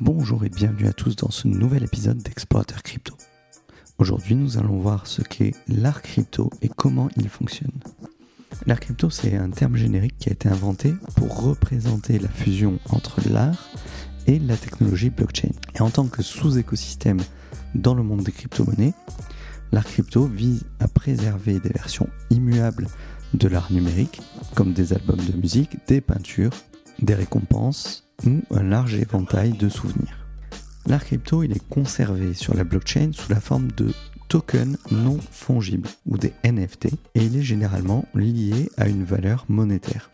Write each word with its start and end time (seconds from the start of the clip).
Bonjour 0.00 0.44
et 0.44 0.50
bienvenue 0.50 0.88
à 0.88 0.92
tous 0.92 1.16
dans 1.16 1.30
ce 1.30 1.48
nouvel 1.48 1.82
épisode 1.82 2.18
d'Explorateur 2.18 2.82
Crypto. 2.82 3.14
Aujourd'hui, 3.96 4.34
nous 4.34 4.58
allons 4.58 4.76
voir 4.76 5.06
ce 5.06 5.22
qu'est 5.22 5.54
l'art 5.68 6.02
crypto 6.02 6.50
et 6.60 6.68
comment 6.68 7.08
il 7.16 7.30
fonctionne. 7.30 7.72
L'art 8.66 8.78
crypto, 8.78 9.08
c'est 9.08 9.36
un 9.36 9.48
terme 9.48 9.76
générique 9.76 10.18
qui 10.18 10.28
a 10.28 10.32
été 10.32 10.50
inventé 10.50 10.94
pour 11.16 11.42
représenter 11.42 12.18
la 12.18 12.28
fusion 12.28 12.78
entre 12.90 13.26
l'art 13.30 13.70
et 14.26 14.38
la 14.38 14.58
technologie 14.58 15.08
blockchain. 15.08 15.52
Et 15.74 15.80
en 15.80 15.88
tant 15.88 16.08
que 16.08 16.22
sous-écosystème 16.22 17.22
dans 17.74 17.94
le 17.94 18.02
monde 18.02 18.22
des 18.22 18.32
crypto-monnaies, 18.32 18.92
l'art 19.72 19.86
crypto 19.86 20.26
vise 20.26 20.64
à 20.78 20.88
préserver 20.88 21.58
des 21.58 21.70
versions 21.70 22.10
immuables 22.28 22.88
de 23.32 23.48
l'art 23.48 23.72
numérique, 23.72 24.20
comme 24.54 24.74
des 24.74 24.92
albums 24.92 25.24
de 25.24 25.38
musique, 25.38 25.78
des 25.88 26.02
peintures, 26.02 26.52
des 27.00 27.14
récompenses 27.14 28.05
ou 28.24 28.42
un 28.50 28.62
large 28.62 28.94
éventail 28.94 29.52
de 29.52 29.68
souvenirs. 29.68 30.26
L'art 30.86 31.04
crypto, 31.04 31.42
il 31.42 31.52
est 31.52 31.68
conservé 31.68 32.32
sur 32.32 32.54
la 32.54 32.64
blockchain 32.64 33.10
sous 33.12 33.30
la 33.30 33.40
forme 33.40 33.72
de 33.72 33.92
tokens 34.28 34.78
non 34.90 35.18
fongibles 35.30 35.88
ou 36.06 36.16
des 36.16 36.32
NFT 36.44 36.86
et 37.14 37.24
il 37.24 37.36
est 37.36 37.42
généralement 37.42 38.06
lié 38.14 38.70
à 38.76 38.88
une 38.88 39.04
valeur 39.04 39.44
monétaire. 39.48 40.10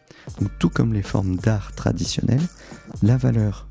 Tout 0.58 0.70
comme 0.70 0.94
les 0.94 1.02
formes 1.02 1.36
d'art 1.36 1.72
traditionnelles, 1.72 2.46
la 3.02 3.16
valeur 3.16 3.66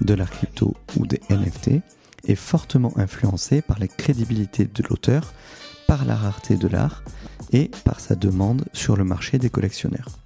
de 0.00 0.14
l'art 0.14 0.30
crypto 0.30 0.74
ou 0.96 1.06
des 1.06 1.20
NFT 1.30 1.82
est 2.26 2.34
fortement 2.34 2.96
influencée 2.96 3.62
par 3.62 3.78
la 3.78 3.88
crédibilité 3.88 4.64
de 4.64 4.82
l'auteur, 4.88 5.32
par 5.86 6.04
la 6.04 6.16
rareté 6.16 6.56
de 6.56 6.68
l'art 6.68 7.02
et 7.52 7.70
par 7.84 8.00
sa 8.00 8.14
demande 8.14 8.64
sur 8.72 8.96
le 8.96 9.04
marché 9.04 9.38
des 9.38 9.50
collectionneurs. 9.50 10.25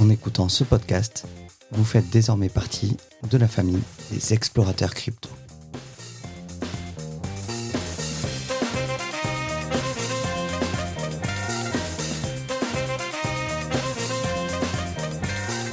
En 0.00 0.10
écoutant 0.10 0.48
ce 0.48 0.62
podcast, 0.62 1.26
vous 1.72 1.84
faites 1.84 2.08
désormais 2.08 2.48
partie 2.48 2.96
de 3.28 3.36
la 3.36 3.48
famille 3.48 3.82
des 4.12 4.32
explorateurs 4.32 4.94
crypto. 4.94 5.28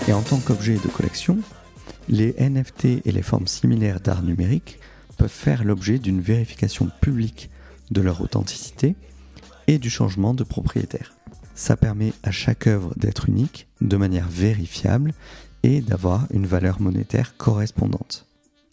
Et 0.07 0.13
en 0.13 0.21
tant 0.21 0.39
qu'objet 0.39 0.75
de 0.75 0.87
collection, 0.87 1.37
les 2.09 2.33
NFT 2.39 3.05
et 3.05 3.11
les 3.11 3.21
formes 3.21 3.47
similaires 3.47 3.99
d'art 3.99 4.23
numérique 4.23 4.79
peuvent 5.17 5.29
faire 5.29 5.63
l'objet 5.63 5.99
d'une 5.99 6.21
vérification 6.21 6.89
publique 6.99 7.51
de 7.91 8.01
leur 8.01 8.21
authenticité 8.21 8.95
et 9.67 9.77
du 9.77 9.89
changement 9.91 10.33
de 10.33 10.43
propriétaire. 10.43 11.14
Ça 11.55 11.77
permet 11.77 12.11
à 12.21 12.31
chaque 12.31 12.67
œuvre 12.67 12.93
d'être 12.97 13.29
unique 13.29 13.69
de 13.79 13.95
manière 13.95 14.27
vérifiable 14.27 15.13
et 15.63 15.79
d'avoir 15.81 16.27
une 16.31 16.45
valeur 16.45 16.81
monétaire 16.81 17.37
correspondante. 17.37 18.27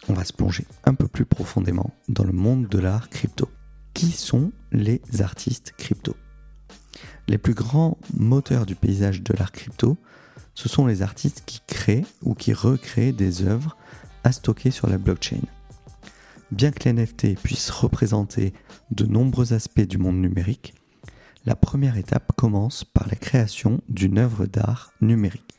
On 0.08 0.14
va 0.14 0.24
se 0.24 0.32
plonger 0.32 0.66
un 0.84 0.94
peu 0.94 1.06
plus 1.06 1.24
profondément 1.24 1.94
dans 2.08 2.24
le 2.24 2.32
monde 2.32 2.68
de 2.68 2.78
l'art 2.80 3.08
crypto. 3.08 3.48
Qui 3.94 4.10
sont 4.10 4.50
les 4.72 5.00
artistes 5.20 5.74
crypto? 5.78 6.16
Les 7.28 7.38
plus 7.38 7.54
grands 7.54 7.98
moteurs 8.14 8.66
du 8.66 8.74
paysage 8.74 9.22
de 9.22 9.32
l'art 9.38 9.52
crypto, 9.52 9.96
ce 10.54 10.68
sont 10.68 10.86
les 10.86 11.02
artistes 11.02 11.44
qui 11.46 11.60
créent 11.68 12.04
ou 12.22 12.34
qui 12.34 12.52
recréent 12.52 13.12
des 13.12 13.42
œuvres 13.42 13.76
à 14.24 14.32
stocker 14.32 14.72
sur 14.72 14.88
la 14.88 14.98
blockchain. 14.98 15.40
Bien 16.50 16.72
que 16.72 16.88
l'NFT 16.88 17.40
puisse 17.40 17.70
représenter 17.70 18.52
de 18.90 19.06
nombreux 19.06 19.52
aspects 19.52 19.80
du 19.86 19.98
monde 19.98 20.20
numérique, 20.20 20.74
la 21.44 21.56
première 21.56 21.96
étape 21.96 22.32
commence 22.36 22.84
par 22.84 23.08
la 23.08 23.16
création 23.16 23.80
d'une 23.88 24.18
œuvre 24.18 24.46
d'art 24.46 24.92
numérique. 25.00 25.54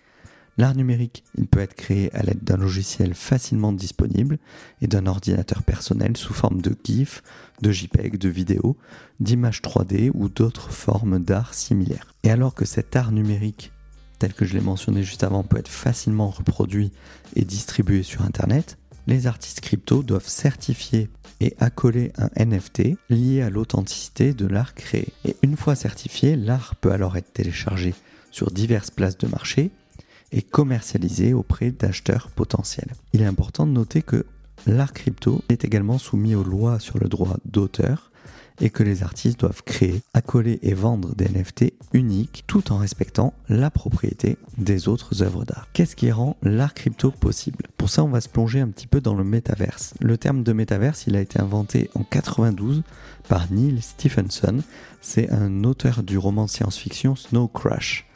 L'art 0.58 0.76
numérique, 0.76 1.24
il 1.36 1.48
peut 1.48 1.60
être 1.60 1.74
créé 1.74 2.14
à 2.16 2.22
l'aide 2.22 2.44
d'un 2.44 2.58
logiciel 2.58 3.16
facilement 3.16 3.74
disponible 3.74 4.38
et 4.82 4.88
d'un 4.88 5.08
ordinateur 5.08 5.64
personnel 5.64 6.16
sous 6.16 6.34
forme 6.34 6.62
de 6.62 6.76
GIF, 6.84 7.24
de 7.62 7.72
JPEG, 7.72 8.18
de 8.18 8.30
vidéos, 8.30 8.78
d'images 9.20 9.62
3D 9.62 10.12
ou 10.14 10.30
d'autres 10.30 10.72
formes 10.72 11.20
d'art 11.20 11.56
similaires. 11.56 12.14
Et 12.24 12.30
alors 12.30 12.54
que 12.54 12.66
cet 12.66 12.96
art 12.96 13.12
numérique, 13.12 13.72
tel 14.20 14.34
que 14.34 14.46
je 14.46 14.54
l'ai 14.54 14.62
mentionné 14.62 15.02
juste 15.02 15.24
avant, 15.24 15.44
peut 15.44 15.58
être 15.58 15.68
facilement 15.68 16.30
reproduit 16.30 16.92
et 17.36 17.46
distribué 17.46 18.04
sur 18.04 18.22
Internet, 18.22 18.78
les 19.08 19.28
artistes 19.28 19.62
crypto 19.62 20.03
doivent 20.03 20.28
certifier 20.28 21.09
et 21.40 21.56
accoler 21.59 22.12
un 22.18 22.30
NFT 22.46 22.97
lié 23.09 23.41
à 23.41 23.50
l'authenticité 23.50 24.34
de 24.34 24.47
l'art 24.47 24.75
créé. 24.75 25.08
Et 25.25 25.36
une 25.41 25.58
fois 25.58 25.75
certifié, 25.75 26.36
l'art 26.36 26.75
peut 26.75 26.91
alors 26.91 27.18
être 27.18 27.34
téléchargé 27.34 27.94
sur 28.31 28.52
diverses 28.52 28.91
places 28.91 29.18
de 29.18 29.28
marché 29.28 29.72
et 30.31 30.41
commercialisé 30.41 31.34
auprès 31.34 31.72
d'acheteurs 31.72 32.30
potentiels. 32.30 32.94
Il 33.14 33.22
est 33.22 33.25
important 33.25 33.68
de 33.68 33.72
noter 33.72 34.02
que 34.02 34.25
l'art 34.66 34.94
crypto 34.94 35.44
est 35.50 35.66
également 35.66 35.97
soumis 35.97 36.35
aux 36.35 36.44
lois 36.44 36.80
sur 36.80 36.97
le 36.97 37.09
droit 37.09 37.38
d'auteur 37.46 38.12
et 38.62 38.69
que 38.69 38.84
les 38.84 39.03
artistes 39.03 39.40
doivent 39.40 39.64
créer, 39.64 40.02
accoler 40.14 40.59
et 40.62 40.74
vendre 40.74 41.16
des 41.16 41.30
NFT 41.30 41.74
uniques 41.94 42.44
tout 42.47 42.72
en 42.72 42.78
respectant 42.78 43.34
la 43.50 43.69
propriété 43.69 44.38
des 44.58 44.88
autres 44.88 45.24
œuvres 45.24 45.46
d'art. 45.46 45.68
Qu'est-ce 45.74 45.96
qui 45.96 46.12
rend 46.12 46.38
l'art 46.41 46.74
crypto 46.74 47.12
possible? 47.12 47.66
Pour 47.78 47.90
ça, 47.90 48.03
on 48.03 48.09
va 48.09 48.22
se 48.22 48.30
plonger 48.30 48.59
un 48.59 48.69
petit 48.69 48.88
peu 48.88 49.02
dans 49.02 49.16
le 49.16 49.24
métaverse. 49.24 49.94
Le 50.00 50.18
terme 50.18 50.44
de 50.44 50.53
métaverse, 50.53 51.06
il 51.08 51.16
a 51.16 51.22
été 51.22 51.40
inventé 51.40 51.90
en 51.96 52.03
92 52.03 52.84
par 53.28 53.52
Neil 53.52 53.81
Stephenson. 53.81 54.59
C'est 55.02 55.31
un 55.31 55.64
auteur 55.64 56.03
du 56.03 56.18
roman 56.18 56.47
science-fiction 56.47 57.16
Snow 57.16 57.47
Crash. 57.47 58.08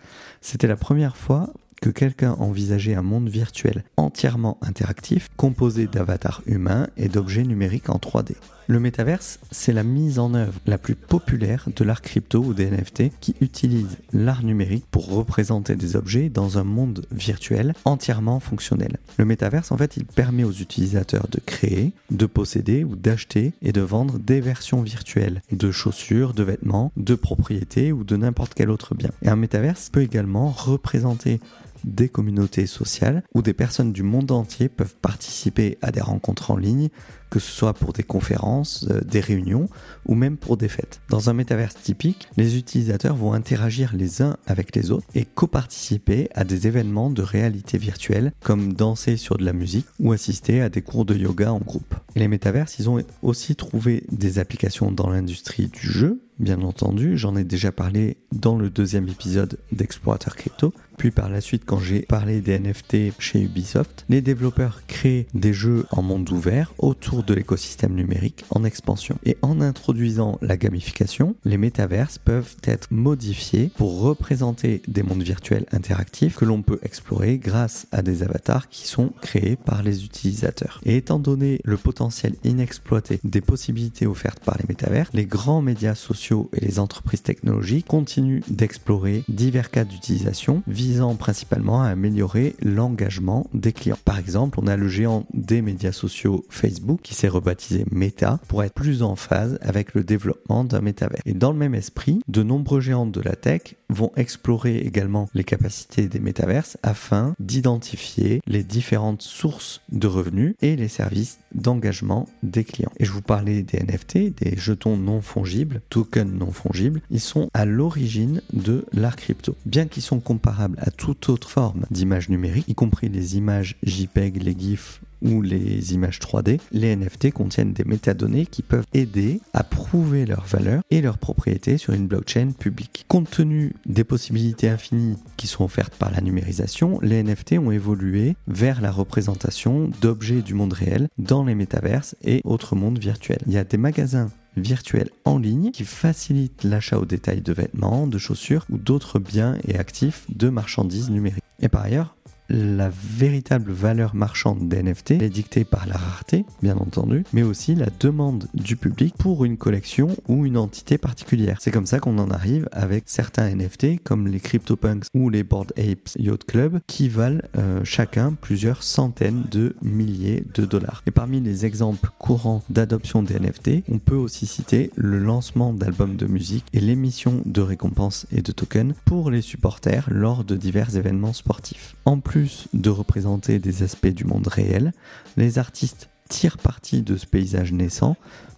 C'était 0.41 0.67
la 0.67 0.77
première 0.77 1.17
fois 1.17 1.51
que 1.81 1.89
quelqu'un 1.89 2.33
envisageait 2.33 2.95
un 2.95 3.01
monde 3.01 3.29
virtuel 3.29 3.83
entièrement 3.97 4.57
interactif, 4.61 5.29
composé 5.37 5.87
d'avatars 5.87 6.41
humains 6.45 6.87
et 6.97 7.09
d'objets 7.09 7.43
numériques 7.43 7.89
en 7.89 7.97
3D. 7.97 8.35
Le 8.69 8.81
métaverse, 8.81 9.39
c'est 9.49 9.71
la 9.71 9.83
mise 9.83 10.19
en 10.19 10.33
œuvre 10.33 10.59
la 10.65 10.77
plus 10.77 10.95
populaire 10.95 11.69
de 11.73 11.83
l'art 11.85 12.01
crypto 12.01 12.39
ou 12.39 12.53
des 12.53 12.69
NFT 12.69 13.17
qui 13.21 13.33
utilise 13.39 13.97
l'art 14.11 14.43
numérique 14.43 14.83
pour 14.91 15.09
représenter 15.09 15.77
des 15.77 15.95
objets 15.95 16.27
dans 16.27 16.57
un 16.57 16.65
monde 16.65 17.05
virtuel 17.09 17.73
entièrement 17.85 18.41
fonctionnel. 18.41 18.97
Le 19.15 19.23
métaverse, 19.23 19.71
en 19.71 19.77
fait, 19.77 19.95
il 19.95 20.03
permet 20.03 20.43
aux 20.43 20.51
utilisateurs 20.51 21.29
de 21.31 21.39
créer, 21.39 21.93
de 22.11 22.25
posséder 22.25 22.83
ou 22.83 22.97
d'acheter 22.97 23.53
et 23.61 23.71
de 23.71 23.79
vendre 23.79 24.19
des 24.19 24.41
versions 24.41 24.81
virtuelles 24.81 25.41
de 25.53 25.71
chaussures, 25.71 26.33
de 26.33 26.43
vêtements, 26.43 26.91
de 26.97 27.15
propriétés 27.15 27.93
ou 27.93 28.03
de 28.03 28.17
n'importe 28.17 28.53
quel 28.53 28.69
autre 28.69 28.95
bien. 28.95 29.11
Et 29.21 29.29
un 29.29 29.37
métaverse 29.37 29.89
peut 29.89 30.01
également 30.01 30.49
représenter 30.49 31.39
des 31.83 32.09
communautés 32.09 32.67
sociales 32.67 33.23
où 33.33 33.41
des 33.41 33.53
personnes 33.53 33.93
du 33.93 34.03
monde 34.03 34.31
entier 34.31 34.69
peuvent 34.69 34.95
participer 34.95 35.77
à 35.81 35.91
des 35.91 36.01
rencontres 36.01 36.51
en 36.51 36.57
ligne, 36.57 36.89
que 37.29 37.39
ce 37.39 37.51
soit 37.51 37.73
pour 37.73 37.93
des 37.93 38.03
conférences, 38.03 38.85
euh, 38.89 39.01
des 39.01 39.19
réunions 39.19 39.69
ou 40.05 40.15
même 40.15 40.37
pour 40.37 40.57
des 40.57 40.69
fêtes. 40.69 41.01
Dans 41.09 41.29
un 41.29 41.33
métaverse 41.33 41.75
typique, 41.75 42.27
les 42.37 42.57
utilisateurs 42.57 43.15
vont 43.15 43.33
interagir 43.33 43.93
les 43.93 44.21
uns 44.21 44.37
avec 44.45 44.75
les 44.75 44.91
autres 44.91 45.07
et 45.13 45.25
coparticiper 45.25 46.29
à 46.35 46.43
des 46.43 46.67
événements 46.67 47.09
de 47.09 47.21
réalité 47.21 47.77
virtuelle 47.77 48.31
comme 48.41 48.73
danser 48.73 49.17
sur 49.17 49.37
de 49.37 49.45
la 49.45 49.53
musique 49.53 49.87
ou 49.99 50.11
assister 50.11 50.61
à 50.61 50.69
des 50.69 50.81
cours 50.81 51.05
de 51.05 51.15
yoga 51.15 51.51
en 51.51 51.59
groupe. 51.59 51.95
Les 52.15 52.27
métaverses, 52.27 52.79
ils 52.79 52.89
ont 52.89 53.03
aussi 53.21 53.55
trouvé 53.55 54.03
des 54.11 54.39
applications 54.39 54.91
dans 54.91 55.09
l'industrie 55.09 55.67
du 55.67 55.87
jeu, 55.87 56.21
bien 56.39 56.61
entendu, 56.61 57.17
j'en 57.17 57.35
ai 57.35 57.43
déjà 57.43 57.71
parlé 57.71 58.17
dans 58.31 58.57
le 58.57 58.69
deuxième 58.69 59.07
épisode 59.07 59.57
d'Explorateur 59.71 60.35
Crypto, 60.35 60.73
puis 60.97 61.11
par 61.11 61.29
la 61.29 61.41
suite 61.41 61.63
quand 61.65 61.79
j'ai 61.79 62.01
parlé 62.01 62.41
des 62.41 62.57
NFT 62.57 63.19
chez 63.19 63.41
Ubisoft, 63.41 64.05
les 64.09 64.21
développeurs 64.21 64.81
créent 64.87 65.27
des 65.33 65.53
jeux 65.53 65.85
en 65.91 66.01
monde 66.01 66.29
ouvert 66.31 66.73
autour 66.79 67.23
de 67.23 67.35
l'écosystème 67.35 67.93
numérique 67.93 68.45
en 68.49 68.63
expansion. 68.63 69.17
Et 69.23 69.37
en 69.43 69.61
introduisant 69.61 70.39
la 70.41 70.57
gamification, 70.57 71.35
les 71.45 71.57
métaverses 71.57 72.17
peuvent 72.17 72.55
être 72.63 72.87
modifiés 72.91 73.69
pour 73.77 74.01
représenter 74.01 74.81
des 74.87 75.03
mondes 75.03 75.21
virtuels 75.21 75.67
interactifs 75.71 76.35
que 76.35 76.45
l'on 76.45 76.63
peut 76.63 76.79
explorer 76.81 77.37
grâce 77.37 77.87
à 77.91 78.01
des 78.01 78.23
avatars 78.23 78.67
qui 78.67 78.87
sont 78.87 79.13
créés 79.21 79.55
par 79.55 79.83
les 79.83 80.03
utilisateurs. 80.03 80.81
Et 80.83 80.97
étant 80.97 81.19
donné 81.19 81.61
le 81.63 81.77
potentiel 81.77 82.35
inexploité 82.43 83.19
des 83.23 83.41
possibilités 83.41 84.07
offertes 84.07 84.43
par 84.43 84.57
les 84.57 84.65
métavers, 84.67 85.09
les 85.13 85.25
grands 85.25 85.61
médias 85.61 85.95
sociaux 85.95 86.26
et 86.53 86.59
les 86.59 86.79
entreprises 86.79 87.23
technologiques 87.23 87.87
continuent 87.87 88.41
d'explorer 88.49 89.23
divers 89.29 89.71
cas 89.71 89.85
d'utilisation 89.85 90.61
visant 90.67 91.15
principalement 91.15 91.81
à 91.81 91.87
améliorer 91.87 92.55
l'engagement 92.61 93.47
des 93.53 93.71
clients. 93.71 93.97
Par 94.03 94.19
exemple, 94.19 94.59
on 94.61 94.67
a 94.67 94.75
le 94.75 94.87
géant 94.87 95.25
des 95.33 95.61
médias 95.61 95.91
sociaux 95.91 96.45
Facebook 96.49 96.99
qui 97.01 97.13
s'est 97.13 97.27
rebaptisé 97.27 97.85
Meta 97.91 98.39
pour 98.47 98.63
être 98.63 98.73
plus 98.73 99.03
en 99.03 99.15
phase 99.15 99.57
avec 99.61 99.93
le 99.93 100.03
développement 100.03 100.63
d'un 100.63 100.81
métavers. 100.81 101.21
Et 101.25 101.33
dans 101.33 101.51
le 101.51 101.57
même 101.57 101.75
esprit, 101.75 102.19
de 102.27 102.43
nombreux 102.43 102.81
géants 102.81 103.05
de 103.05 103.21
la 103.21 103.35
tech 103.35 103.75
vont 103.89 104.11
explorer 104.17 104.77
également 104.79 105.29
les 105.33 105.43
capacités 105.43 106.07
des 106.07 106.19
métaverses 106.19 106.77
afin 106.83 107.35
d'identifier 107.39 108.41
les 108.45 108.63
différentes 108.63 109.21
sources 109.21 109.81
de 109.91 110.07
revenus 110.07 110.55
et 110.61 110.75
les 110.75 110.89
services 110.89 111.39
d'engagement 111.53 112.27
des 112.43 112.63
clients. 112.63 112.91
Et 112.97 113.05
je 113.05 113.11
vous 113.11 113.21
parlais 113.21 113.61
des 113.61 113.79
NFT, 113.79 114.35
des 114.41 114.57
jetons 114.57 114.97
non 114.97 115.21
fongibles, 115.21 115.81
non 116.25 116.51
fongibles, 116.51 117.01
ils 117.11 117.19
sont 117.19 117.49
à 117.53 117.65
l'origine 117.65 118.41
de 118.53 118.85
l'art 118.93 119.15
crypto. 119.15 119.55
Bien 119.65 119.87
qu'ils 119.87 120.03
sont 120.03 120.19
comparables 120.19 120.77
à 120.79 120.91
toute 120.91 121.29
autre 121.29 121.49
forme 121.49 121.85
d'image 121.91 122.29
numérique, 122.29 122.65
y 122.67 122.75
compris 122.75 123.09
les 123.09 123.37
images 123.37 123.77
JPEG, 123.83 124.41
les 124.43 124.55
GIFs 124.57 125.01
ou 125.21 125.41
les 125.41 125.93
images 125.93 126.19
3D, 126.19 126.59
les 126.71 126.95
NFT 126.95 127.31
contiennent 127.31 127.73
des 127.73 127.83
métadonnées 127.83 128.45
qui 128.45 128.61
peuvent 128.61 128.85
aider 128.93 129.39
à 129.53 129.63
prouver 129.63 130.25
leur 130.25 130.45
valeur 130.45 130.81
et 130.91 131.01
leur 131.01 131.17
propriété 131.17 131.77
sur 131.77 131.93
une 131.93 132.07
blockchain 132.07 132.51
publique. 132.57 133.05
Compte 133.07 133.29
tenu 133.29 133.73
des 133.85 134.03
possibilités 134.03 134.69
infinies 134.69 135.17
qui 135.37 135.47
sont 135.47 135.63
offertes 135.63 135.95
par 135.95 136.11
la 136.11 136.21
numérisation, 136.21 136.99
les 137.01 137.23
NFT 137.23 137.53
ont 137.53 137.71
évolué 137.71 138.35
vers 138.47 138.81
la 138.81 138.91
représentation 138.91 139.89
d'objets 140.01 140.41
du 140.41 140.53
monde 140.53 140.73
réel 140.73 141.07
dans 141.17 141.43
les 141.43 141.55
métaverses 141.55 142.15
et 142.23 142.41
autres 142.43 142.75
mondes 142.75 142.99
virtuels. 142.99 143.41
Il 143.47 143.53
y 143.53 143.57
a 143.57 143.63
des 143.63 143.77
magasins 143.77 144.29
virtuels 144.57 145.09
en 145.25 145.37
ligne 145.37 145.71
qui 145.71 145.83
facilitent 145.83 146.63
l'achat 146.63 146.97
au 146.97 147.05
détail 147.05 147.41
de 147.41 147.53
vêtements, 147.53 148.07
de 148.07 148.17
chaussures 148.17 148.65
ou 148.69 148.77
d'autres 148.77 149.19
biens 149.19 149.57
et 149.67 149.77
actifs 149.77 150.25
de 150.29 150.49
marchandises 150.49 151.09
numériques. 151.09 151.43
Et 151.59 151.69
par 151.69 151.83
ailleurs, 151.83 152.15
la 152.49 152.89
véritable 152.89 153.71
valeur 153.71 154.15
marchande 154.15 154.67
des 154.67 154.81
NFT 154.81 155.11
est 155.11 155.29
dictée 155.29 155.65
par 155.65 155.85
la 155.85 155.97
rareté, 155.97 156.45
bien 156.61 156.77
entendu, 156.77 157.23
mais 157.33 157.43
aussi 157.43 157.75
la 157.75 157.87
demande 157.99 158.47
du 158.53 158.75
public 158.75 159.15
pour 159.17 159.45
une 159.45 159.57
collection 159.57 160.09
ou 160.27 160.45
une 160.45 160.57
entité 160.57 160.97
particulière. 160.97 161.57
C'est 161.59 161.71
comme 161.71 161.85
ça 161.85 161.99
qu'on 161.99 162.17
en 162.17 162.29
arrive 162.29 162.69
avec 162.71 163.03
certains 163.07 163.49
NFT 163.49 164.03
comme 164.03 164.27
les 164.27 164.39
CryptoPunks 164.39 165.05
ou 165.13 165.29
les 165.29 165.43
Board 165.43 165.73
Apes 165.77 166.15
Yacht 166.17 166.45
Club 166.45 166.79
qui 166.87 167.09
valent 167.09 167.41
euh, 167.57 167.81
chacun 167.83 168.33
plusieurs 168.33 168.83
centaines 168.83 169.43
de 169.51 169.75
milliers 169.81 170.43
de 170.53 170.65
dollars. 170.65 171.03
Et 171.05 171.11
parmi 171.11 171.41
les 171.41 171.65
exemples 171.65 172.09
courants 172.17 172.63
d'adoption 172.69 173.23
des 173.23 173.39
NFT, 173.39 173.83
on 173.91 173.99
peut 173.99 174.15
aussi 174.15 174.45
citer 174.45 174.91
le 174.95 175.19
lancement 175.19 175.73
d'albums 175.73 176.15
de 176.15 176.27
musique 176.27 176.65
et 176.73 176.79
l'émission 176.79 177.41
de 177.45 177.61
récompenses 177.61 178.25
et 178.31 178.41
de 178.41 178.51
tokens 178.51 178.93
pour 179.05 179.31
les 179.31 179.41
supporters 179.41 180.07
lors 180.09 180.43
de 180.43 180.55
divers 180.55 180.95
événements 180.95 181.33
sportifs. 181.33 181.95
En 182.05 182.19
plus 182.19 182.36
de 182.73 182.89
représenter 182.89 183.59
des 183.59 183.83
aspects 183.83 184.07
du 184.07 184.25
monde 184.25 184.47
réel, 184.47 184.93
les 185.37 185.57
artistes 185.59 186.09
tirent 186.29 186.57
parti 186.57 187.01
de 187.01 187.15
ce 187.15 187.25
paysage 187.25 187.71
naissant 187.71 188.17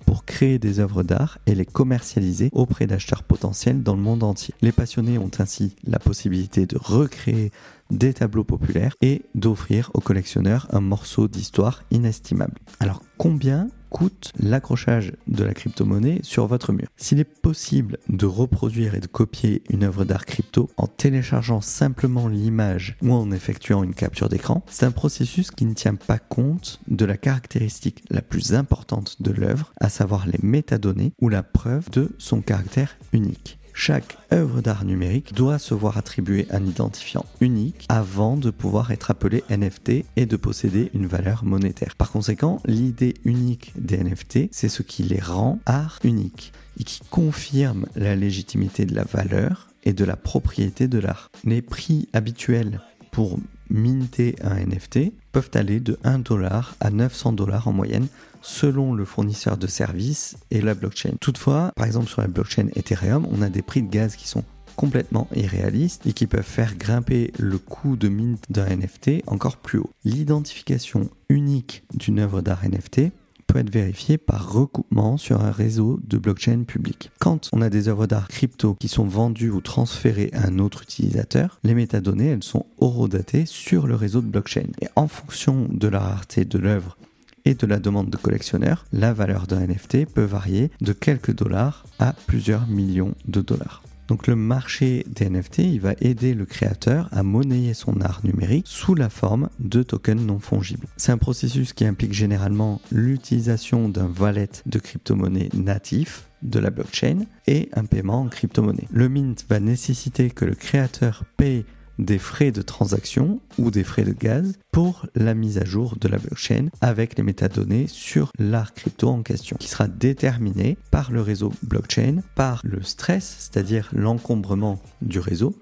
pour 0.09 0.25
créer 0.25 0.57
des 0.57 0.79
œuvres 0.79 1.03
d'art 1.03 1.37
et 1.45 1.53
les 1.53 1.67
commercialiser 1.67 2.49
auprès 2.51 2.87
d'acheteurs 2.87 3.21
potentiels 3.21 3.83
dans 3.83 3.93
le 3.93 4.01
monde 4.01 4.23
entier. 4.23 4.55
Les 4.63 4.71
passionnés 4.71 5.19
ont 5.19 5.29
ainsi 5.37 5.75
la 5.83 5.99
possibilité 5.99 6.65
de 6.65 6.79
recréer 6.81 7.51
des 7.91 8.15
tableaux 8.15 8.43
populaires 8.43 8.95
et 9.01 9.21
d'offrir 9.35 9.91
aux 9.93 10.01
collectionneurs 10.01 10.67
un 10.71 10.81
morceau 10.81 11.27
d'histoire 11.27 11.83
inestimable. 11.91 12.55
Alors 12.79 13.03
combien 13.17 13.69
coûte 13.89 14.31
l'accrochage 14.39 15.13
de 15.27 15.43
la 15.43 15.53
crypto-monnaie 15.53 16.19
sur 16.21 16.45
votre 16.45 16.71
mur? 16.71 16.87
S'il 16.95 17.19
est 17.19 17.23
possible 17.23 17.97
de 18.07 18.27
reproduire 18.27 18.93
et 18.93 18.99
de 18.99 19.07
copier 19.07 19.63
une 19.69 19.83
œuvre 19.83 20.05
d'art 20.05 20.25
crypto 20.25 20.69
en 20.77 20.85
téléchargeant 20.85 21.61
simplement 21.61 22.27
l'image 22.27 22.95
ou 23.01 23.11
en 23.11 23.31
effectuant 23.31 23.83
une 23.83 23.95
capture 23.95 24.29
d'écran, 24.29 24.63
c'est 24.69 24.85
un 24.85 24.91
processus 24.91 25.49
qui 25.49 25.65
ne 25.65 25.73
tient 25.73 25.95
pas 25.95 26.19
compte 26.19 26.79
de 26.87 27.05
la 27.05 27.17
caractéristique 27.17 28.03
la 28.11 28.21
plus 28.21 28.53
importante 28.53 29.21
de 29.21 29.31
l'œuvre, 29.31 29.73
à 29.81 29.89
savoir 29.89 29.98
les 30.25 30.39
métadonnées 30.41 31.13
ou 31.21 31.29
la 31.29 31.43
preuve 31.43 31.89
de 31.89 32.09
son 32.17 32.41
caractère 32.41 32.97
unique. 33.13 33.59
Chaque 33.73 34.17
œuvre 34.33 34.61
d'art 34.61 34.83
numérique 34.83 35.33
doit 35.33 35.57
se 35.57 35.73
voir 35.73 35.97
attribuer 35.97 36.47
un 36.51 36.65
identifiant 36.65 37.25
unique 37.39 37.85
avant 37.87 38.35
de 38.35 38.49
pouvoir 38.49 38.91
être 38.91 39.09
appelé 39.09 39.43
NFT 39.49 40.03
et 40.17 40.25
de 40.25 40.35
posséder 40.35 40.91
une 40.93 41.07
valeur 41.07 41.45
monétaire. 41.45 41.95
Par 41.95 42.11
conséquent, 42.11 42.61
l'idée 42.65 43.13
unique 43.23 43.71
des 43.77 43.97
NFT, 43.97 44.49
c'est 44.51 44.67
ce 44.67 44.83
qui 44.83 45.03
les 45.03 45.21
rend 45.21 45.59
art 45.65 45.99
unique 46.03 46.51
et 46.77 46.83
qui 46.83 46.99
confirme 47.09 47.85
la 47.95 48.15
légitimité 48.15 48.85
de 48.85 48.95
la 48.95 49.05
valeur 49.05 49.69
et 49.85 49.93
de 49.93 50.03
la 50.03 50.17
propriété 50.17 50.89
de 50.89 50.99
l'art. 50.99 51.31
Les 51.45 51.61
prix 51.61 52.09
habituels 52.11 52.81
pour 53.11 53.39
minter 53.69 54.35
un 54.41 54.55
NFT 54.55 55.13
peuvent 55.31 55.51
aller 55.53 55.79
de 55.79 55.97
1 56.03 56.19
dollar 56.19 56.75
à 56.79 56.89
900 56.89 57.33
dollars 57.33 57.67
en 57.67 57.73
moyenne 57.73 58.07
selon 58.41 58.93
le 58.93 59.05
fournisseur 59.05 59.57
de 59.57 59.67
services 59.67 60.37
et 60.51 60.61
la 60.61 60.73
blockchain. 60.73 61.13
Toutefois, 61.19 61.71
par 61.75 61.85
exemple 61.85 62.07
sur 62.07 62.21
la 62.21 62.27
blockchain 62.27 62.67
Ethereum, 62.75 63.27
on 63.31 63.41
a 63.41 63.49
des 63.49 63.61
prix 63.61 63.81
de 63.81 63.89
gaz 63.89 64.15
qui 64.15 64.27
sont 64.27 64.43
complètement 64.75 65.27
irréalistes 65.35 66.07
et 66.07 66.13
qui 66.13 66.25
peuvent 66.25 66.41
faire 66.41 66.75
grimper 66.75 67.33
le 67.37 67.57
coût 67.57 67.97
de 67.97 68.07
mint 68.07 68.41
d'un 68.49 68.65
NFT 68.77 69.23
encore 69.27 69.57
plus 69.57 69.79
haut. 69.79 69.89
L'identification 70.05 71.09
unique 71.27 71.83
d'une 71.93 72.19
œuvre 72.19 72.41
d'art 72.41 72.63
NFT 72.63 73.11
peut 73.49 73.59
être 73.59 73.73
vérifiée 73.73 74.19
par 74.19 74.51
recoupement 74.53 75.17
sur 75.17 75.41
un 75.41 75.51
réseau 75.51 75.99
de 76.03 76.17
blockchain 76.17 76.63
public. 76.67 77.09
Quand 77.19 77.49
on 77.51 77.61
a 77.61 77.69
des 77.69 77.87
œuvres 77.87 78.05
d'art 78.05 78.27
crypto 78.27 78.75
qui 78.75 78.87
sont 78.87 79.05
vendues 79.05 79.49
ou 79.49 79.59
transférées 79.59 80.29
à 80.33 80.47
un 80.47 80.59
autre 80.59 80.83
utilisateur, 80.83 81.59
les 81.63 81.73
métadonnées, 81.73 82.27
elles 82.27 82.43
sont 82.43 82.67
horodatées 82.77 83.47
sur 83.47 83.87
le 83.87 83.95
réseau 83.95 84.21
de 84.21 84.27
blockchain. 84.27 84.67
Et 84.81 84.87
en 84.95 85.07
fonction 85.07 85.67
de 85.69 85.87
la 85.87 85.99
rareté 85.99 86.45
de 86.45 86.59
l'œuvre 86.59 86.97
et 87.45 87.55
de 87.55 87.65
la 87.65 87.79
demande 87.79 88.11
de 88.11 88.17
collectionneurs, 88.17 88.85
la 88.93 89.13
valeur 89.13 89.47
d'un 89.47 89.65
NFT 89.65 90.05
peut 90.05 90.23
varier 90.23 90.69
de 90.81 90.93
quelques 90.93 91.33
dollars 91.33 91.85
à 91.97 92.13
plusieurs 92.27 92.67
millions 92.67 93.15
de 93.27 93.41
dollars. 93.41 93.81
Donc 94.09 94.25
le 94.25 94.35
marché 94.35 95.05
des 95.07 95.29
NFT, 95.29 95.59
il 95.59 95.81
va 95.81 95.93
aider 96.01 96.33
le 96.33 96.45
créateur 96.45 97.07
à 97.11 97.21
monnayer 97.21 97.75
son 97.75 98.01
art 98.01 98.21
numérique 98.23 98.65
sous 98.67 98.95
la 98.95 99.07
forme 99.07 99.49
de 99.59 99.83
tokens 99.83 100.25
non 100.25 100.39
fongibles. 100.39 100.87
C'est 100.97 101.11
un 101.11 101.19
processus 101.19 101.73
qui 101.73 101.85
implique 101.85 102.13
généralement 102.13 102.81
l'utilisation 102.91 103.87
d'un 103.87 104.11
wallet 104.19 104.49
de 104.65 104.79
crypto-monnaie 104.79 105.49
natif 105.53 106.27
de 106.41 106.57
la 106.57 106.71
blockchain 106.71 107.25
et 107.45 107.69
un 107.73 107.85
paiement 107.85 108.21
en 108.21 108.29
crypto-monnaie. 108.29 108.87
Le 108.91 109.09
mint 109.09 109.45
va 109.47 109.59
nécessiter 109.59 110.31
que 110.31 110.45
le 110.45 110.55
créateur 110.55 111.23
paye 111.37 111.65
des 111.99 112.17
frais 112.17 112.51
de 112.51 112.61
transaction 112.61 113.41
ou 113.59 113.69
des 113.69 113.83
frais 113.83 114.03
de 114.03 114.13
gaz 114.13 114.53
pour 114.71 115.05
la 115.15 115.35
mise 115.35 115.57
à 115.57 115.65
jour 115.65 115.97
de 115.99 116.07
la 116.07 116.17
blockchain 116.17 116.69
avec 116.81 117.17
les 117.17 117.23
métadonnées 117.23 117.87
sur 117.87 118.31
l'art 118.39 118.73
crypto 118.73 119.09
en 119.09 119.21
question, 119.21 119.57
qui 119.59 119.67
sera 119.67 119.87
déterminé 119.87 120.77
par 120.91 121.11
le 121.11 121.21
réseau 121.21 121.53
blockchain, 121.61 122.21
par 122.35 122.61
le 122.63 122.81
stress, 122.81 123.35
c'est-à-dire 123.39 123.89
l'encombrement 123.93 124.81
du 125.01 125.19
réseau, 125.19 125.59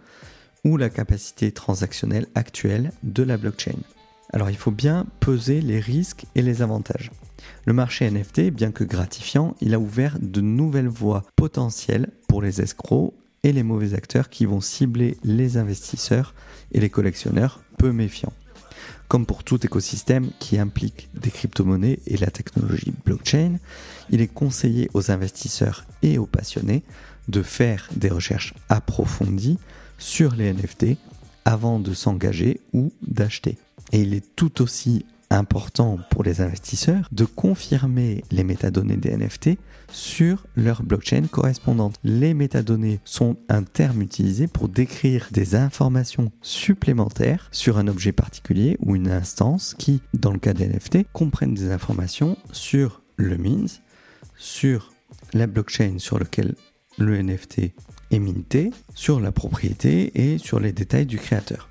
ou 0.63 0.77
la 0.77 0.89
capacité 0.89 1.51
transactionnelle 1.51 2.27
actuelle 2.35 2.91
de 3.03 3.23
la 3.23 3.37
blockchain. 3.37 3.77
Alors 4.31 4.49
il 4.49 4.57
faut 4.57 4.71
bien 4.71 5.05
peser 5.19 5.61
les 5.61 5.79
risques 5.79 6.25
et 6.35 6.41
les 6.41 6.61
avantages. 6.61 7.11
Le 7.65 7.73
marché 7.73 8.09
NFT, 8.09 8.51
bien 8.51 8.71
que 8.71 8.83
gratifiant, 8.83 9.55
il 9.61 9.73
a 9.73 9.79
ouvert 9.79 10.17
de 10.21 10.41
nouvelles 10.41 10.87
voies 10.87 11.23
potentielles 11.35 12.09
pour 12.27 12.41
les 12.41 12.61
escrocs 12.61 13.13
et 13.47 13.53
les 13.53 13.63
mauvais 13.63 13.93
acteurs 13.93 14.29
qui 14.29 14.45
vont 14.45 14.59
cibler 14.59 15.15
les 15.23 15.55
investisseurs 15.55 16.35
et 16.73 16.81
les 16.81 16.89
collectionneurs 16.89 17.61
peu 17.77 17.93
méfiants. 17.93 18.33
Comme 19.07 19.25
pour 19.25 19.45
tout 19.45 19.65
écosystème 19.65 20.31
qui 20.37 20.59
implique 20.59 21.07
des 21.13 21.31
crypto-monnaies 21.31 21.99
et 22.07 22.17
la 22.17 22.29
technologie 22.29 22.93
blockchain, 23.05 23.57
il 24.09 24.19
est 24.19 24.27
conseillé 24.27 24.89
aux 24.93 25.11
investisseurs 25.11 25.85
et 26.03 26.17
aux 26.17 26.25
passionnés 26.25 26.83
de 27.29 27.41
faire 27.41 27.87
des 27.95 28.09
recherches 28.09 28.53
approfondies 28.67 29.59
sur 29.97 30.35
les 30.35 30.51
NFT 30.51 30.97
avant 31.45 31.79
de 31.79 31.93
s'engager 31.93 32.59
ou 32.73 32.91
d'acheter. 33.01 33.57
Et 33.93 34.01
il 34.01 34.13
est 34.13 34.35
tout 34.35 34.61
aussi 34.61 35.05
important 35.29 35.99
pour 36.09 36.23
les 36.23 36.41
investisseurs 36.41 37.07
de 37.11 37.25
confirmer 37.25 38.23
les 38.31 38.43
métadonnées 38.43 38.97
des 38.97 39.15
NFT 39.15 39.57
sur 39.91 40.45
leur 40.55 40.83
blockchain 40.83 41.23
correspondante. 41.29 41.99
Les 42.03 42.33
métadonnées 42.33 42.99
sont 43.03 43.37
un 43.49 43.63
terme 43.63 44.01
utilisé 44.01 44.47
pour 44.47 44.69
décrire 44.69 45.27
des 45.31 45.55
informations 45.55 46.31
supplémentaires 46.41 47.49
sur 47.51 47.77
un 47.77 47.87
objet 47.87 48.11
particulier 48.11 48.77
ou 48.79 48.95
une 48.95 49.09
instance 49.09 49.75
qui, 49.77 50.01
dans 50.13 50.31
le 50.31 50.39
cas 50.39 50.53
des 50.53 50.67
NFT, 50.67 51.11
comprennent 51.13 51.53
des 51.53 51.71
informations 51.71 52.37
sur 52.51 53.01
le 53.17 53.37
means, 53.37 53.67
sur 54.37 54.93
la 55.33 55.47
blockchain 55.47 55.95
sur 55.97 56.19
laquelle 56.19 56.55
le 56.97 57.21
NFT 57.21 57.73
est 58.11 58.19
minté, 58.19 58.71
sur 58.95 59.19
la 59.19 59.31
propriété 59.31 60.11
et 60.15 60.37
sur 60.37 60.59
les 60.59 60.71
détails 60.71 61.05
du 61.05 61.17
créateur. 61.17 61.69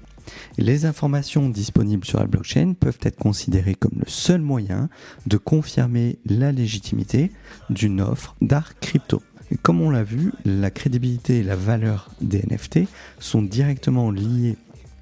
Les 0.58 0.84
informations 0.84 1.48
disponibles 1.48 2.04
sur 2.04 2.18
la 2.18 2.26
blockchain 2.26 2.74
peuvent 2.78 2.98
être 3.02 3.16
considérées 3.16 3.74
comme 3.74 3.98
le 3.98 4.08
seul 4.08 4.40
moyen 4.40 4.88
de 5.26 5.36
confirmer 5.36 6.18
la 6.26 6.52
légitimité 6.52 7.30
d'une 7.70 8.00
offre 8.00 8.36
d'art 8.40 8.78
crypto. 8.80 9.22
comme 9.62 9.80
on 9.80 9.90
l'a 9.90 10.02
vu, 10.02 10.32
la 10.44 10.70
crédibilité 10.70 11.38
et 11.38 11.42
la 11.42 11.56
valeur 11.56 12.10
des 12.20 12.42
NFT 12.42 12.80
sont 13.18 13.42
directement 13.42 14.10
liées 14.10 14.56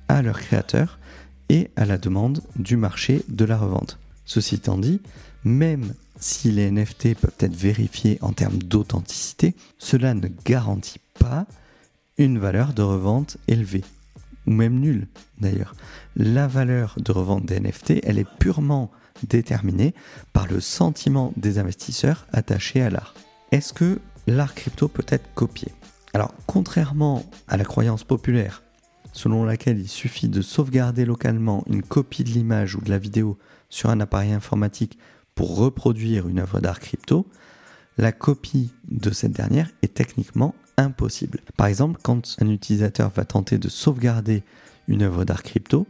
à 0.08 0.22
leur 0.22 0.38
créateur 0.38 0.98
et 1.48 1.70
à 1.76 1.84
la 1.84 1.98
demande 1.98 2.42
du 2.56 2.76
marché 2.76 3.22
de 3.28 3.44
la 3.44 3.56
revente. 3.56 3.98
Ceci 4.24 4.56
étant 4.56 4.78
dit, 4.78 5.00
même 5.44 5.94
si 6.18 6.50
les 6.50 6.70
NFT 6.70 7.14
peuvent 7.14 7.36
être 7.38 7.54
vérifiés 7.54 8.18
en 8.22 8.32
termes 8.32 8.58
d'authenticité, 8.58 9.54
cela 9.78 10.14
ne 10.14 10.28
garantit 10.44 11.00
pas 11.18 11.46
une 12.16 12.38
valeur 12.38 12.72
de 12.72 12.82
revente 12.82 13.36
élevée 13.48 13.84
ou 14.46 14.50
même 14.50 14.78
nul 14.78 15.08
d'ailleurs. 15.40 15.74
La 16.16 16.46
valeur 16.46 16.96
de 16.98 17.12
revente 17.12 17.46
des 17.46 17.60
NFT, 17.60 18.00
elle 18.02 18.18
est 18.18 18.28
purement 18.38 18.90
déterminée 19.28 19.94
par 20.32 20.46
le 20.46 20.60
sentiment 20.60 21.32
des 21.36 21.58
investisseurs 21.58 22.26
attachés 22.32 22.82
à 22.82 22.90
l'art. 22.90 23.14
Est-ce 23.52 23.72
que 23.72 24.00
l'art 24.26 24.54
crypto 24.54 24.88
peut 24.88 25.06
être 25.08 25.32
copié? 25.34 25.72
Alors, 26.12 26.34
contrairement 26.46 27.24
à 27.48 27.56
la 27.56 27.64
croyance 27.64 28.04
populaire, 28.04 28.62
selon 29.12 29.44
laquelle 29.44 29.78
il 29.78 29.88
suffit 29.88 30.28
de 30.28 30.42
sauvegarder 30.42 31.04
localement 31.04 31.64
une 31.68 31.82
copie 31.82 32.24
de 32.24 32.30
l'image 32.30 32.74
ou 32.76 32.80
de 32.80 32.90
la 32.90 32.98
vidéo 32.98 33.38
sur 33.68 33.90
un 33.90 34.00
appareil 34.00 34.32
informatique 34.32 34.98
pour 35.34 35.56
reproduire 35.56 36.28
une 36.28 36.40
œuvre 36.40 36.60
d'art 36.60 36.80
crypto, 36.80 37.26
la 37.96 38.12
copie 38.12 38.72
de 38.88 39.10
cette 39.10 39.32
dernière 39.32 39.70
est 39.82 39.94
techniquement 39.94 40.54
impossible. 40.76 41.40
Par 41.56 41.66
exemple, 41.66 42.00
quand 42.02 42.36
un 42.40 42.48
utilisateur 42.48 43.10
va 43.10 43.24
tenter 43.24 43.58
de 43.58 43.68
sauvegarder 43.68 44.42
une 44.88 45.02
œuvre 45.02 45.24
d'art 45.24 45.42
crypto, 45.42 45.86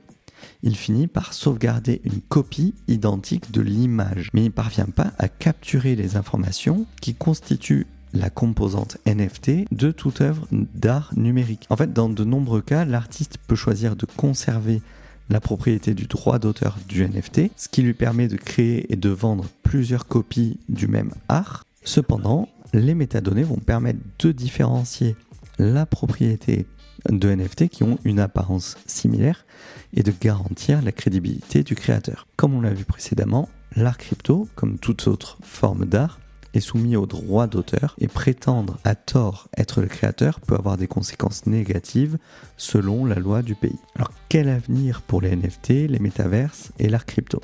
il 0.62 0.76
finit 0.76 1.06
par 1.06 1.32
sauvegarder 1.32 2.00
une 2.04 2.20
copie 2.20 2.74
identique 2.88 3.50
de 3.50 3.60
l'image, 3.60 4.30
mais 4.34 4.42
il 4.42 4.46
ne 4.46 4.50
parvient 4.50 4.86
pas 4.86 5.12
à 5.18 5.28
capturer 5.28 5.96
les 5.96 6.16
informations 6.16 6.86
qui 7.00 7.14
constituent 7.14 7.86
la 8.12 8.30
composante 8.30 8.98
NFT 9.06 9.72
de 9.72 9.90
toute 9.90 10.20
œuvre 10.20 10.46
d'art 10.52 11.12
numérique. 11.16 11.66
En 11.70 11.76
fait, 11.76 11.92
dans 11.92 12.08
de 12.08 12.24
nombreux 12.24 12.62
cas, 12.62 12.84
l'artiste 12.84 13.38
peut 13.46 13.56
choisir 13.56 13.96
de 13.96 14.06
conserver 14.06 14.82
la 15.30 15.40
propriété 15.40 15.94
du 15.94 16.06
droit 16.06 16.38
d'auteur 16.38 16.78
du 16.88 17.06
NFT, 17.06 17.50
ce 17.56 17.68
qui 17.68 17.82
lui 17.82 17.94
permet 17.94 18.28
de 18.28 18.36
créer 18.36 18.92
et 18.92 18.96
de 18.96 19.08
vendre 19.08 19.46
plusieurs 19.62 20.06
copies 20.06 20.58
du 20.68 20.86
même 20.86 21.12
art. 21.28 21.64
Cependant, 21.82 22.48
les 22.74 22.94
métadonnées 22.94 23.44
vont 23.44 23.56
permettre 23.56 24.00
de 24.18 24.32
différencier 24.32 25.16
la 25.58 25.86
propriété 25.86 26.66
de 27.08 27.32
NFT 27.32 27.68
qui 27.68 27.84
ont 27.84 27.98
une 28.04 28.18
apparence 28.18 28.76
similaire 28.86 29.46
et 29.92 30.02
de 30.02 30.12
garantir 30.20 30.82
la 30.82 30.92
crédibilité 30.92 31.62
du 31.62 31.74
créateur. 31.74 32.26
Comme 32.36 32.54
on 32.54 32.60
l'a 32.60 32.74
vu 32.74 32.84
précédemment, 32.84 33.48
l'art 33.76 33.98
crypto, 33.98 34.48
comme 34.54 34.78
toute 34.78 35.06
autre 35.06 35.38
forme 35.42 35.84
d'art, 35.84 36.18
est 36.54 36.60
soumis 36.60 36.96
au 36.96 37.06
droit 37.06 37.46
d'auteur 37.46 37.94
et 37.98 38.08
prétendre 38.08 38.78
à 38.84 38.94
tort 38.94 39.48
être 39.56 39.80
le 39.80 39.88
créateur 39.88 40.40
peut 40.40 40.54
avoir 40.54 40.76
des 40.76 40.86
conséquences 40.86 41.46
négatives 41.46 42.16
selon 42.56 43.04
la 43.04 43.16
loi 43.16 43.42
du 43.42 43.54
pays. 43.54 43.78
Alors 43.96 44.12
quel 44.28 44.48
avenir 44.48 45.02
pour 45.02 45.20
les 45.20 45.34
NFT, 45.34 45.70
les 45.88 45.98
métaverses 45.98 46.72
et 46.78 46.88
l'art 46.88 47.06
crypto? 47.06 47.40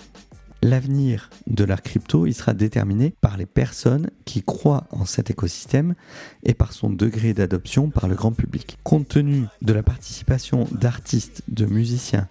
L'avenir 0.62 1.30
de 1.46 1.64
l'art 1.64 1.80
crypto, 1.80 2.26
il 2.26 2.34
sera 2.34 2.52
déterminé 2.52 3.14
par 3.22 3.38
les 3.38 3.46
personnes 3.46 4.10
qui 4.26 4.42
croient 4.42 4.86
en 4.90 5.06
cet 5.06 5.30
écosystème 5.30 5.94
et 6.42 6.52
par 6.52 6.74
son 6.74 6.90
degré 6.90 7.32
d'adoption 7.32 7.88
par 7.88 8.08
le 8.08 8.14
grand 8.14 8.32
public. 8.32 8.76
Compte 8.84 9.08
tenu 9.08 9.46
de 9.62 9.72
la 9.72 9.82
participation 9.82 10.68
d'artistes, 10.72 11.42
de 11.48 11.64
musiciens, 11.64 12.28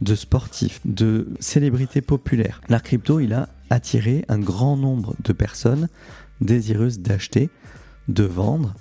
de 0.00 0.16
sportifs, 0.16 0.80
de 0.84 1.28
célébrités 1.38 2.00
populaires, 2.00 2.60
l'art 2.68 2.82
crypto, 2.82 3.20
il 3.20 3.32
a 3.34 3.48
attiré 3.70 4.24
un 4.28 4.40
grand 4.40 4.76
nombre 4.76 5.14
de 5.22 5.32
personnes 5.32 5.88
désireuses 6.40 6.98
d'acheter, 6.98 7.50
de 8.08 8.24
vendre 8.24 8.74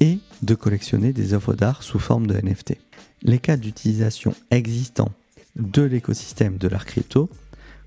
et 0.00 0.18
de 0.42 0.54
collectionner 0.56 1.12
des 1.12 1.32
œuvres 1.32 1.54
d'art 1.54 1.84
sous 1.84 2.00
forme 2.00 2.26
de 2.26 2.34
NFT. 2.34 2.76
Les 3.22 3.38
cas 3.38 3.56
d'utilisation 3.56 4.34
existants 4.50 5.12
de 5.54 5.82
l'écosystème 5.82 6.58
de 6.58 6.68
l'art 6.68 6.84
crypto 6.84 7.30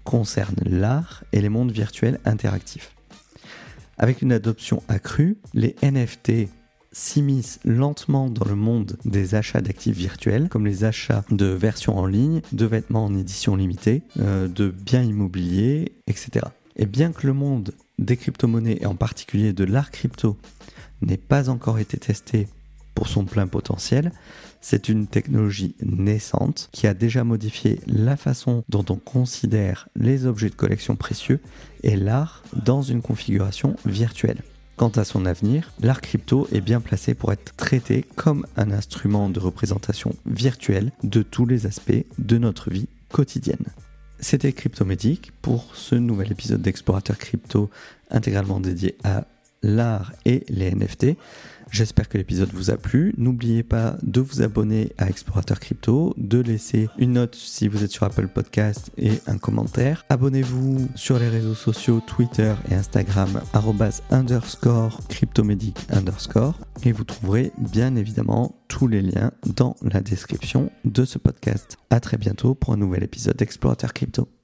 concerne 0.10 0.56
l'art 0.66 1.24
et 1.34 1.40
les 1.40 1.50
mondes 1.50 1.72
virtuels 1.72 2.20
interactifs. 2.26 2.96
Avec 4.00 4.24
une 4.24 4.32
adoption 4.32 4.82
accrue, 4.88 5.38
les 5.54 5.76
NFT 5.84 6.50
s'immiscent 6.92 7.60
lentement 7.64 8.28
dans 8.28 8.46
le 8.46 8.56
monde 8.56 8.98
des 9.06 9.36
achats 9.36 9.62
d'actifs 9.62 9.96
virtuels, 9.96 10.50
comme 10.50 10.66
les 10.66 10.84
achats 10.84 11.24
de 11.30 11.46
versions 11.46 11.96
en 11.96 12.08
ligne, 12.08 12.42
de 12.54 12.66
vêtements 12.66 13.06
en 13.06 13.16
édition 13.16 13.56
limitée, 13.56 14.02
euh, 14.20 14.48
de 14.48 14.70
biens 14.70 15.04
immobiliers, 15.04 15.92
etc. 16.08 16.48
Et 16.76 16.88
bien 16.88 17.12
que 17.12 17.28
le 17.28 17.34
monde 17.34 17.76
des 18.00 18.18
crypto-monnaies 18.18 18.80
et 18.82 18.88
en 18.88 18.96
particulier 18.96 19.54
de 19.54 19.64
l'art 19.64 19.92
crypto 19.92 20.38
n'ait 21.04 21.18
pas 21.18 21.50
encore 21.50 21.78
été 21.78 21.98
testé 21.98 22.48
pour 23.00 23.08
son 23.08 23.24
plein 23.24 23.48
potentiel, 23.48 24.12
c'est 24.60 24.90
une 24.90 25.08
technologie 25.08 25.74
naissante 25.82 26.68
qui 26.74 26.86
a 26.86 26.94
déjà 26.94 27.24
modifié 27.24 27.80
la 27.88 28.18
façon 28.18 28.66
dont 28.68 28.84
on 28.90 28.98
considère 28.98 29.88
les 29.96 30.26
objets 30.26 30.50
de 30.50 30.56
collection 30.56 30.98
précieux 30.98 31.40
et 31.84 31.96
l'art 31.96 32.44
dans 32.66 32.82
une 32.82 33.02
configuration 33.02 33.78
virtuelle. 33.86 34.44
Quant 34.76 34.90
à 34.90 35.06
son 35.06 35.26
avenir, 35.26 35.72
l'art 35.80 36.02
crypto 36.02 36.50
est 36.52 36.60
bien 36.60 36.82
placé 36.82 37.14
pour 37.14 37.32
être 37.32 37.56
traité 37.56 38.06
comme 38.18 38.46
un 38.58 38.70
instrument 38.70 39.30
de 39.30 39.40
représentation 39.40 40.14
virtuelle 40.26 40.92
de 41.02 41.22
tous 41.22 41.46
les 41.46 41.68
aspects 41.68 42.04
de 42.18 42.38
notre 42.38 42.70
vie 42.70 42.90
quotidienne. 43.14 43.68
C'était 44.20 44.52
Cryptomédic 44.52 45.32
pour 45.42 45.74
ce 45.74 45.96
nouvel 45.96 46.34
épisode 46.34 46.62
d'Explorateur 46.62 47.18
Crypto 47.18 47.70
intégralement 48.12 48.60
dédié 48.60 48.98
à 49.06 49.24
l'art 49.62 50.14
et 50.26 50.44
les 50.50 50.72
NFT. 50.72 51.18
J'espère 51.72 52.10
que 52.10 52.18
l'épisode 52.18 52.50
vous 52.52 52.72
a 52.72 52.78
plu. 52.78 53.14
N'oubliez 53.18 53.64
pas 53.64 53.96
de 54.02 54.22
vous 54.22 54.42
abonner 54.42 54.92
à 54.98 55.08
Explorateur 55.08 55.60
Crypto, 55.60 56.14
de 56.18 56.40
laisser 56.40 56.90
une 56.98 57.14
note 57.14 57.36
si 57.36 57.68
vous 57.68 57.84
êtes 57.84 57.92
sur 57.92 58.04
Apple 58.04 58.28
Podcast 58.28 58.92
et 58.98 59.12
un 59.28 59.38
commentaire. 59.38 60.04
Abonnez-vous 60.10 60.90
sur 60.96 61.20
les 61.20 61.30
réseaux 61.30 61.54
sociaux 61.54 62.02
Twitter 62.06 62.54
et 62.72 62.74
Instagram 62.74 63.42
underscore 64.10 65.00
cryptomédic 65.10 65.78
underscore 65.92 66.60
et 66.84 66.92
vous 66.92 67.04
trouverez 67.04 67.52
bien 67.58 67.96
évidemment 67.96 68.56
tous 68.68 68.88
les 68.88 69.02
liens 69.02 69.32
dans 69.46 69.76
la 69.82 70.02
description 70.02 70.72
de 70.86 71.06
ce 71.06 71.18
podcast. 71.18 71.78
À 71.90 72.00
très 72.00 72.18
bientôt 72.18 72.56
pour 72.56 72.74
un 72.74 72.78
nouvel 72.78 73.04
épisode 73.04 73.36
d'Explorateur 73.36 73.94
Crypto. 73.94 74.39